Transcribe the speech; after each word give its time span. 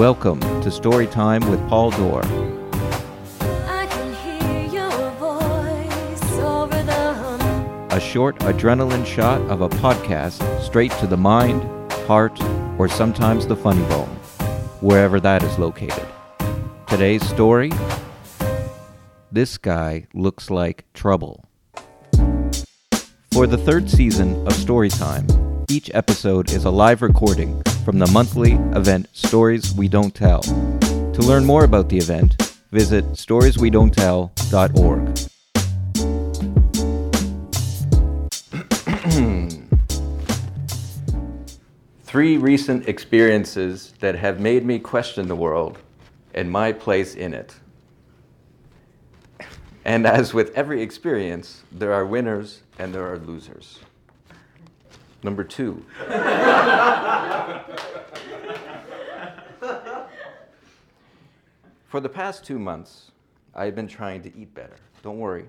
Welcome 0.00 0.40
to 0.40 0.70
Storytime 0.70 1.46
with 1.50 1.60
Paul 1.68 1.90
Dorr. 1.90 2.22
I 3.68 3.86
can 3.86 4.14
hear 4.14 4.64
your 4.72 5.10
voice 5.18 6.32
over 6.38 6.82
the 6.84 7.12
hum. 7.12 7.88
A 7.90 8.00
short 8.00 8.38
adrenaline 8.38 9.04
shot 9.04 9.42
of 9.50 9.60
a 9.60 9.68
podcast 9.68 10.40
straight 10.62 10.90
to 10.92 11.06
the 11.06 11.18
mind, 11.18 11.62
heart, 12.06 12.40
or 12.78 12.88
sometimes 12.88 13.46
the 13.46 13.54
funny 13.54 13.82
bone, 13.88 14.08
wherever 14.80 15.20
that 15.20 15.42
is 15.42 15.58
located. 15.58 16.08
Today's 16.88 17.28
story 17.28 17.70
This 19.30 19.58
guy 19.58 20.06
looks 20.14 20.48
like 20.48 20.90
trouble. 20.94 21.44
For 23.34 23.46
the 23.46 23.58
third 23.58 23.90
season 23.90 24.46
of 24.46 24.54
Storytime, 24.54 25.39
each 25.70 25.90
episode 25.94 26.52
is 26.52 26.64
a 26.64 26.70
live 26.70 27.00
recording 27.00 27.62
from 27.84 28.00
the 28.00 28.06
monthly 28.08 28.54
event 28.76 29.06
Stories 29.12 29.72
We 29.72 29.86
Don't 29.86 30.12
Tell. 30.12 30.42
To 30.42 31.22
learn 31.22 31.44
more 31.44 31.62
about 31.62 31.88
the 31.88 31.96
event, 31.96 32.34
visit 32.72 33.04
storieswedon'ttell.org. 33.12 35.16
Three 42.02 42.36
recent 42.36 42.88
experiences 42.88 43.94
that 44.00 44.16
have 44.16 44.40
made 44.40 44.66
me 44.66 44.80
question 44.80 45.28
the 45.28 45.36
world 45.36 45.78
and 46.34 46.50
my 46.50 46.72
place 46.72 47.14
in 47.14 47.32
it. 47.32 47.54
And 49.84 50.04
as 50.04 50.34
with 50.34 50.52
every 50.56 50.82
experience, 50.82 51.62
there 51.70 51.92
are 51.92 52.04
winners 52.04 52.62
and 52.76 52.92
there 52.92 53.06
are 53.06 53.18
losers. 53.18 53.78
Number 55.22 55.44
two. 55.44 55.84
For 61.88 62.00
the 62.00 62.08
past 62.08 62.44
two 62.44 62.58
months, 62.58 63.10
I've 63.54 63.74
been 63.74 63.88
trying 63.88 64.22
to 64.22 64.36
eat 64.36 64.54
better. 64.54 64.76
Don't 65.02 65.18
worry, 65.18 65.46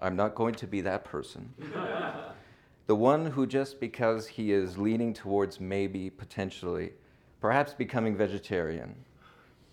I'm 0.00 0.16
not 0.16 0.34
going 0.34 0.54
to 0.54 0.66
be 0.66 0.80
that 0.82 1.04
person. 1.04 1.52
the 2.86 2.94
one 2.94 3.26
who, 3.26 3.46
just 3.46 3.80
because 3.80 4.26
he 4.26 4.52
is 4.52 4.78
leaning 4.78 5.12
towards 5.12 5.60
maybe, 5.60 6.10
potentially, 6.10 6.92
perhaps 7.40 7.74
becoming 7.74 8.16
vegetarian, 8.16 8.94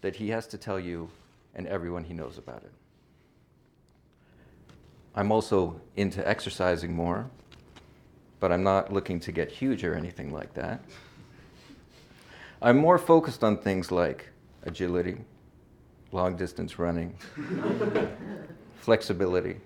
that 0.01 0.15
he 0.15 0.29
has 0.29 0.47
to 0.47 0.57
tell 0.57 0.79
you 0.79 1.09
and 1.55 1.67
everyone 1.67 2.03
he 2.03 2.13
knows 2.13 2.37
about 2.37 2.63
it. 2.63 2.71
I'm 5.15 5.31
also 5.31 5.79
into 5.95 6.27
exercising 6.27 6.95
more, 6.95 7.29
but 8.39 8.51
I'm 8.51 8.63
not 8.63 8.91
looking 8.93 9.19
to 9.21 9.31
get 9.31 9.51
huge 9.51 9.83
or 9.83 9.93
anything 9.95 10.31
like 10.31 10.53
that. 10.53 10.81
I'm 12.61 12.77
more 12.77 12.97
focused 12.97 13.43
on 13.43 13.57
things 13.57 13.91
like 13.91 14.29
agility, 14.63 15.17
long 16.11 16.35
distance 16.35 16.77
running, 16.77 17.15
flexibility, 18.79 19.57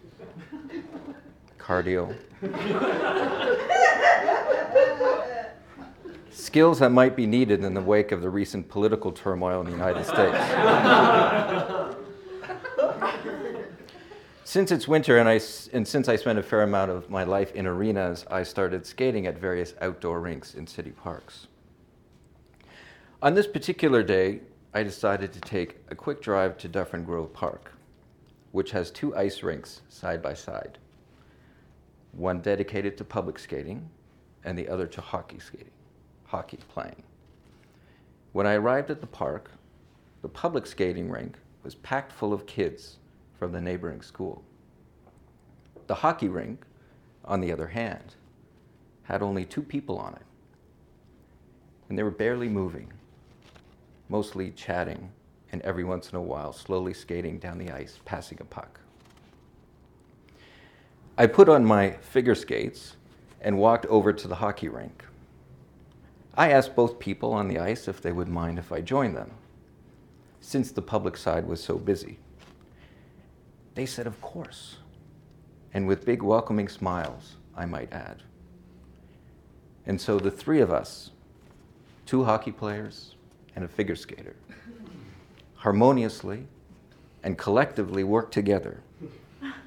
cardio. 1.58 2.16
Skills 6.30 6.80
that 6.80 6.92
might 6.92 7.16
be 7.16 7.26
needed 7.26 7.64
in 7.64 7.74
the 7.74 7.82
wake 7.82 8.12
of 8.12 8.22
the 8.22 8.30
recent 8.30 8.70
political 8.70 9.12
turmoil 9.12 9.62
in 9.62 9.66
the 9.66 9.72
United 9.72 10.06
States. 10.06 11.98
since 14.54 14.72
it's 14.72 14.88
winter 14.88 15.18
and, 15.18 15.28
I, 15.28 15.40
and 15.74 15.88
since 15.88 16.08
I 16.08 16.16
spend 16.16 16.38
a 16.38 16.44
fair 16.44 16.62
amount 16.62 16.92
of 16.92 17.10
my 17.10 17.24
life 17.24 17.52
in 17.54 17.66
arenas, 17.66 18.24
I 18.30 18.44
started 18.44 18.86
skating 18.86 19.26
at 19.26 19.36
various 19.36 19.74
outdoor 19.82 20.20
rinks 20.20 20.54
in 20.54 20.68
city 20.68 20.92
parks. 20.92 21.48
On 23.24 23.34
this 23.34 23.48
particular 23.48 24.04
day, 24.04 24.42
I 24.72 24.84
decided 24.84 25.34
to 25.34 25.40
take 25.40 25.78
a 25.90 25.96
quick 25.96 26.22
drive 26.22 26.60
to 26.60 26.68
Dufferin 26.68 27.04
Grove 27.04 27.34
Park, 27.34 27.74
which 28.52 28.70
has 28.70 28.92
two 28.92 29.16
ice 29.16 29.42
rinks 29.42 29.82
side 29.90 30.22
by 30.22 30.36
side 30.36 30.78
one 32.12 32.40
dedicated 32.40 32.96
to 33.00 33.04
public 33.04 33.40
skating 33.40 33.90
and 34.44 34.56
the 34.56 34.70
other 34.70 34.86
to 34.86 35.02
hockey 35.02 35.40
skating, 35.40 35.72
hockey 36.26 36.60
playing. 36.70 37.02
When 38.34 38.46
I 38.46 38.54
arrived 38.54 38.92
at 38.92 39.02
the 39.02 39.08
park, 39.08 39.50
the 40.22 40.30
public 40.30 40.68
skating 40.68 41.10
rink 41.10 41.40
was 41.64 41.74
packed 41.74 42.12
full 42.12 42.34
of 42.34 42.46
kids 42.46 43.00
from 43.44 43.52
the 43.52 43.60
neighboring 43.60 44.02
school. 44.02 44.42
The 45.88 45.96
hockey 45.96 46.30
rink, 46.30 46.66
on 47.26 47.42
the 47.42 47.52
other 47.52 47.68
hand, 47.68 48.16
had 49.04 49.22
only 49.22 49.44
two 49.44 49.62
people 49.62 49.98
on 49.98 50.14
it, 50.14 50.22
and 51.90 52.00
they 52.00 52.04
were 52.04 52.10
barely 52.10 52.48
moving, 52.48 52.94
mostly 54.08 54.52
chatting, 54.52 55.12
and 55.52 55.62
every 55.64 55.84
once 55.84 56.10
in 56.10 56.16
a 56.16 56.22
while 56.22 56.54
slowly 56.54 56.94
skating 56.94 57.38
down 57.38 57.58
the 57.58 57.70
ice, 57.70 58.00
passing 58.06 58.38
a 58.40 58.46
puck. 58.46 58.80
I 61.18 61.28
put 61.28 61.50
on 61.50 61.66
my 61.66 61.98
figure 62.00 62.36
skates 62.36 62.96
and 63.42 63.58
walked 63.58 63.86
over 63.88 64.14
to 64.14 64.28
the 64.30 64.36
hockey 64.36 64.70
rink. 64.70 65.04
I 66.36 66.50
asked 66.50 66.78
both 66.78 66.98
people 66.98 67.34
on 67.34 67.50
the 67.50 67.60
ice 67.60 67.90
if 67.90 68.02
they 68.02 68.14
would 68.14 68.30
mind 68.30 68.58
if 68.58 68.72
I 68.72 68.80
joined 68.80 69.18
them, 69.18 69.32
since 70.40 70.72
the 70.72 70.82
public 70.82 71.18
side 71.18 71.46
was 71.46 71.62
so 71.62 71.78
busy. 71.78 72.20
They 73.76 73.86
said, 73.86 74.08
Of 74.08 74.22
course, 74.22 74.78
and 75.74 75.88
with 75.88 76.06
big 76.06 76.22
welcoming 76.22 76.68
smiles, 76.68 77.38
I 77.56 77.66
might 77.66 77.92
add. 77.92 78.24
And 79.86 80.00
so 80.00 80.20
the 80.20 80.32
three 80.32 80.62
of 80.62 80.72
us, 80.72 81.12
two 82.06 82.24
hockey 82.24 82.52
players 82.52 83.16
and 83.56 83.66
a 83.66 83.68
figure 83.68 83.96
skater, 83.96 84.36
harmoniously 85.56 86.48
and 87.24 87.38
collectively 87.38 88.04
worked 88.04 88.34
together 88.34 88.82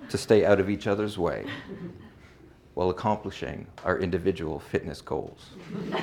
to 0.08 0.18
stay 0.18 0.44
out 0.44 0.60
of 0.60 0.70
each 0.70 0.86
other's 0.86 1.18
way 1.18 1.46
while 2.74 2.90
accomplishing 2.90 3.66
our 3.84 3.98
individual 3.98 4.60
fitness 4.60 5.00
goals. 5.00 5.50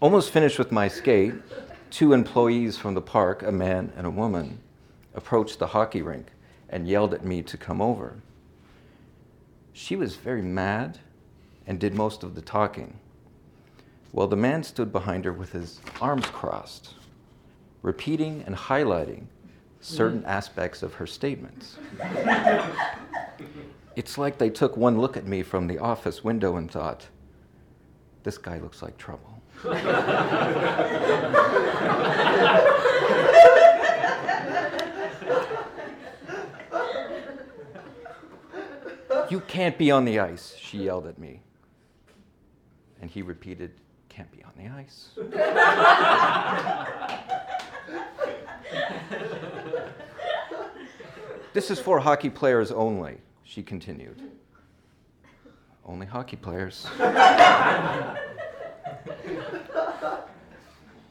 Almost 0.00 0.30
finished 0.30 0.58
with 0.58 0.70
my 0.70 0.86
skate, 0.88 1.34
two 1.90 2.12
employees 2.12 2.76
from 2.76 2.94
the 2.94 3.00
park, 3.00 3.42
a 3.42 3.52
man 3.52 3.92
and 3.96 4.06
a 4.06 4.10
woman, 4.10 4.60
approached 5.14 5.58
the 5.58 5.68
hockey 5.68 6.02
rink 6.02 6.28
and 6.68 6.86
yelled 6.86 7.12
at 7.12 7.24
me 7.24 7.42
to 7.42 7.56
come 7.56 7.82
over. 7.82 8.16
She 9.72 9.96
was 9.96 10.16
very 10.16 10.42
mad 10.42 10.98
and 11.66 11.78
did 11.78 11.94
most 11.94 12.22
of 12.22 12.34
the 12.34 12.40
talking, 12.40 12.98
while 14.12 14.28
the 14.28 14.36
man 14.36 14.62
stood 14.62 14.92
behind 14.92 15.24
her 15.24 15.32
with 15.32 15.52
his 15.52 15.80
arms 16.00 16.26
crossed, 16.26 16.94
repeating 17.82 18.44
and 18.46 18.56
highlighting 18.56 19.24
certain 19.80 20.20
mm-hmm. 20.20 20.28
aspects 20.28 20.82
of 20.82 20.94
her 20.94 21.06
statements. 21.06 21.76
it's 23.96 24.18
like 24.18 24.38
they 24.38 24.50
took 24.50 24.76
one 24.76 25.00
look 25.00 25.16
at 25.16 25.26
me 25.26 25.42
from 25.42 25.66
the 25.66 25.78
office 25.78 26.22
window 26.22 26.56
and 26.56 26.70
thought, 26.70 27.08
this 28.22 28.38
guy 28.38 28.58
looks 28.58 28.82
like 28.82 28.96
trouble. 28.98 29.42
you 39.30 39.40
can't 39.60 39.76
be 39.76 39.90
on 39.90 40.06
the 40.06 40.18
ice, 40.18 40.56
she 40.58 40.84
yelled 40.84 41.06
at 41.06 41.18
me. 41.18 41.42
And 43.02 43.10
he 43.10 43.20
repeated, 43.20 43.72
can't 44.08 44.32
be 44.32 44.42
on 44.42 44.52
the 44.56 44.68
ice. 44.68 45.10
this 51.52 51.70
is 51.70 51.78
for 51.78 52.00
hockey 52.00 52.30
players 52.30 52.72
only, 52.72 53.18
she 53.44 53.62
continued. 53.62 54.22
Only 55.84 56.06
hockey 56.06 56.36
players. 56.36 56.86
I 56.98 58.16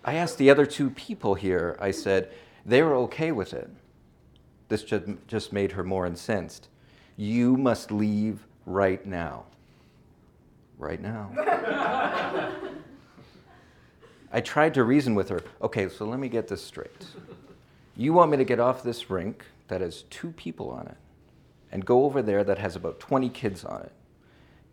asked 0.06 0.40
the 0.40 0.50
other 0.50 0.66
two 0.66 0.90
people 0.90 1.36
here, 1.36 1.78
I 1.80 1.92
said, 1.92 2.31
they 2.66 2.81
were 2.81 2.95
okay 2.95 3.31
with 3.31 3.54
it. 3.54 3.69
This 4.69 4.81
just, 4.81 5.54
made 5.54 5.74
her 5.74 5.84
more 5.84 6.07
incensed. 6.07 6.68
You 7.19 7.57
must 7.57 7.92
leave 7.92 8.48
right 8.66 9.06
now. 9.06 9.44
Right 10.77 11.01
now. 11.01 11.30
I 14.31 14.39
tried 14.39 14.74
to 14.75 14.86
reason 14.86 15.16
with 15.16 15.27
her. 15.27 15.42
Okay, 15.62 15.89
so 15.89 16.06
let 16.06 16.18
me 16.18 16.30
get 16.30 16.48
this 16.48 16.63
straight. 16.63 17.07
You 17.98 18.13
want 18.13 18.31
me 18.31 18.38
to 18.38 18.45
get 18.45 18.62
off 18.62 18.83
this 18.83 19.10
rink 19.10 19.44
that 19.68 19.81
has 19.81 20.04
two 20.04 20.31
people 20.31 20.69
on 20.69 20.88
it 20.88 20.95
and 21.74 21.86
go 21.86 22.06
over 22.06 22.21
there 22.21 22.45
that 22.45 22.57
has 22.57 22.77
about 22.77 23.01
20 23.01 23.27
kids 23.27 23.66
on 23.66 23.81
it, 23.81 23.92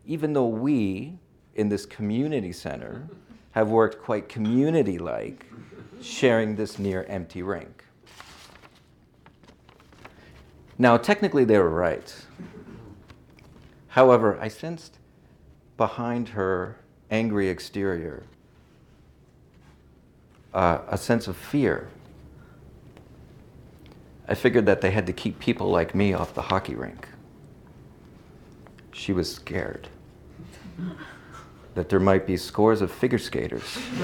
even 0.06 0.32
though 0.32 0.46
we 0.46 1.18
in 1.56 1.68
this 1.68 1.84
community 1.84 2.52
center 2.52 3.08
have 3.50 3.70
worked 3.70 4.00
quite 4.00 4.28
community 4.28 4.98
like 4.98 5.46
sharing 6.00 6.54
this 6.54 6.78
near 6.78 7.02
empty 7.08 7.42
rink. 7.42 7.82
Now, 10.78 10.96
technically, 10.96 11.44
they 11.44 11.58
were 11.58 11.70
right. 11.70 12.14
However, 13.88 14.38
I 14.40 14.48
sensed 14.48 14.98
behind 15.76 16.30
her 16.30 16.76
angry 17.10 17.48
exterior 17.48 18.24
uh, 20.52 20.80
a 20.88 20.96
sense 20.98 21.28
of 21.28 21.36
fear. 21.36 21.88
I 24.26 24.34
figured 24.34 24.66
that 24.66 24.80
they 24.80 24.90
had 24.90 25.06
to 25.06 25.12
keep 25.12 25.38
people 25.38 25.70
like 25.70 25.94
me 25.94 26.12
off 26.14 26.34
the 26.34 26.42
hockey 26.42 26.74
rink. 26.74 27.08
She 28.92 29.12
was 29.12 29.32
scared 29.32 29.88
that 31.74 31.90
there 31.90 32.00
might 32.00 32.26
be 32.26 32.36
scores 32.38 32.80
of 32.80 32.90
figure 32.90 33.18
skaters 33.18 33.78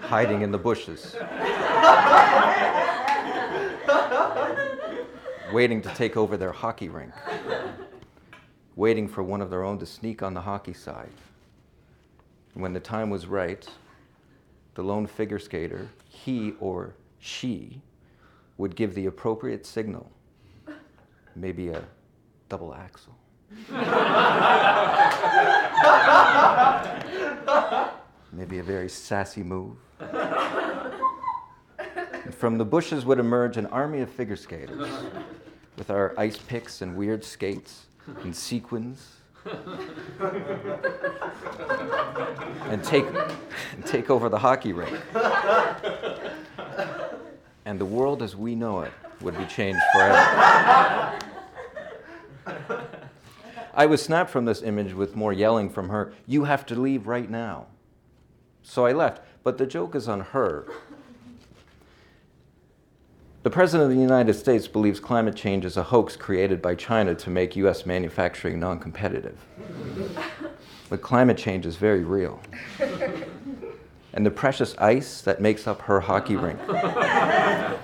hiding 0.00 0.42
in 0.42 0.52
the 0.52 0.58
bushes, 0.58 1.16
waiting 5.54 5.80
to 5.80 5.88
take 5.90 6.16
over 6.16 6.36
their 6.36 6.50
hockey 6.50 6.88
rink, 6.88 7.12
waiting 8.74 9.06
for 9.06 9.22
one 9.22 9.40
of 9.40 9.50
their 9.50 9.62
own 9.62 9.78
to 9.78 9.86
sneak 9.86 10.20
on 10.20 10.34
the 10.34 10.40
hockey 10.40 10.74
side. 10.74 11.12
When 12.54 12.72
the 12.72 12.80
time 12.80 13.08
was 13.08 13.26
right, 13.26 13.64
the 14.74 14.82
lone 14.82 15.06
figure 15.06 15.38
skater, 15.38 15.88
he 16.08 16.54
or 16.58 16.94
she, 17.20 17.80
would 18.58 18.74
give 18.74 18.96
the 18.96 19.06
appropriate 19.06 19.64
signal, 19.64 20.10
maybe 21.36 21.68
a 21.68 21.84
double 22.48 22.74
axel. 22.74 23.14
maybe 28.32 28.58
a 28.58 28.62
very 28.64 28.88
sassy 28.88 29.44
move. 29.44 29.76
And 31.78 32.34
from 32.34 32.58
the 32.58 32.64
bushes 32.64 33.04
would 33.04 33.20
emerge 33.20 33.56
an 33.56 33.66
army 33.66 34.00
of 34.00 34.10
figure 34.10 34.34
skaters 34.34 34.88
with 35.76 35.90
our 35.90 36.14
ice 36.18 36.36
picks 36.36 36.82
and 36.82 36.96
weird 36.96 37.24
skates 37.24 37.86
and 38.22 38.34
sequins 38.34 39.10
and 42.68 42.82
take, 42.82 43.04
and 43.72 43.84
take 43.84 44.10
over 44.10 44.28
the 44.28 44.38
hockey 44.38 44.72
rink. 44.72 44.98
And 47.64 47.78
the 47.78 47.84
world 47.84 48.22
as 48.22 48.36
we 48.36 48.54
know 48.54 48.80
it 48.80 48.92
would 49.20 49.36
be 49.36 49.46
changed 49.46 49.80
forever. 49.92 51.18
I 53.74 53.86
was 53.86 54.02
snapped 54.02 54.30
from 54.30 54.44
this 54.44 54.62
image 54.62 54.92
with 54.92 55.16
more 55.16 55.32
yelling 55.32 55.68
from 55.68 55.88
her, 55.88 56.12
You 56.26 56.44
have 56.44 56.64
to 56.66 56.76
leave 56.76 57.08
right 57.08 57.28
now. 57.28 57.66
So 58.62 58.86
I 58.86 58.92
left. 58.92 59.22
But 59.42 59.58
the 59.58 59.66
joke 59.66 59.94
is 59.94 60.08
on 60.08 60.20
her. 60.20 60.66
The 63.44 63.50
President 63.50 63.90
of 63.90 63.94
the 63.94 64.02
United 64.02 64.32
States 64.32 64.66
believes 64.66 64.98
climate 64.98 65.36
change 65.36 65.66
is 65.66 65.76
a 65.76 65.82
hoax 65.82 66.16
created 66.16 66.62
by 66.62 66.74
China 66.74 67.14
to 67.16 67.28
make 67.28 67.56
US 67.56 67.84
manufacturing 67.84 68.58
non 68.58 68.80
competitive. 68.80 69.36
but 70.88 71.02
climate 71.02 71.36
change 71.36 71.66
is 71.66 71.76
very 71.76 72.04
real. 72.04 72.40
And 74.14 74.24
the 74.24 74.30
precious 74.30 74.74
ice 74.78 75.20
that 75.20 75.42
makes 75.42 75.66
up 75.66 75.82
her 75.82 76.00
hockey 76.00 76.36
rink 76.36 76.58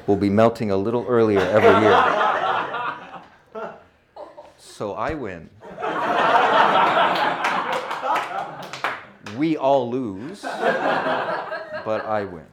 will 0.07 0.17
be 0.17 0.31
melting 0.31 0.71
a 0.71 0.77
little 0.79 1.05
earlier 1.07 1.41
every 1.41 1.83
year. 1.83 3.75
So 4.57 4.95
I 4.95 5.13
win. 5.13 5.51
We 9.37 9.59
all 9.59 9.91
lose, 9.91 10.41
but 10.41 12.07
I 12.07 12.25
win. 12.25 12.47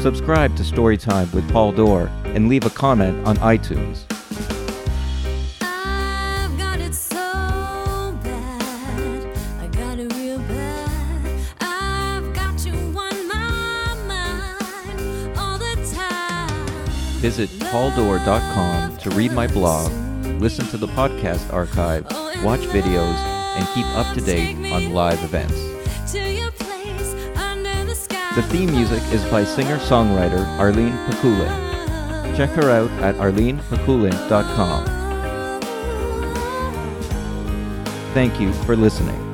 Subscribe 0.00 0.56
to 0.56 0.62
Storytime 0.62 1.30
with 1.34 1.46
Paul 1.52 1.72
Dorr 1.72 2.06
and 2.24 2.48
leave 2.48 2.64
a 2.64 2.70
comment 2.70 3.26
on 3.26 3.36
iTunes. 3.36 4.04
I've 5.60 6.56
got 6.56 6.80
it 6.80 6.94
so 6.94 7.16
bad. 8.24 9.36
I 9.60 9.66
got 9.66 9.98
it 9.98 10.10
real 10.14 10.38
bad. 10.38 11.40
I've 11.60 12.32
got 12.32 12.64
you 12.64 12.72
on 12.72 13.28
my 13.28 13.94
mind 14.06 15.38
all 15.38 15.58
the 15.58 15.76
time. 15.94 16.80
Visit 17.20 17.50
pauldor.com 17.50 18.96
to 18.96 19.10
read 19.10 19.32
my 19.32 19.48
blog, 19.48 19.92
listen 20.40 20.66
to 20.68 20.78
the 20.78 20.88
podcast 20.88 21.52
archive, 21.52 22.06
oh, 22.08 22.42
watch 22.42 22.60
videos, 22.60 23.18
and 23.58 23.68
keep 23.74 23.84
up 23.98 24.14
to 24.14 24.22
date 24.22 24.56
on 24.72 24.94
live 24.94 25.22
events. 25.22 25.79
The 28.36 28.42
theme 28.44 28.70
music 28.70 29.02
is 29.12 29.24
by 29.24 29.42
singer-songwriter 29.42 30.46
Arlene 30.58 30.92
Pakulin. 31.08 32.36
Check 32.36 32.50
her 32.50 32.70
out 32.70 32.90
at 33.02 33.16
arlenepakulin.com. 33.16 34.84
Thank 38.14 38.40
you 38.40 38.52
for 38.52 38.76
listening. 38.76 39.30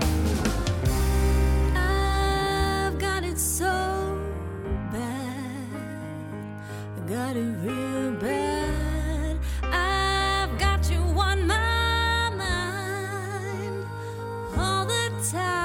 time 15.33 15.56